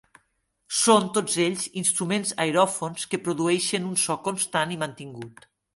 [0.77, 5.51] Són, tots ells, instruments aeròfons que produeixen un so constant i mantingut.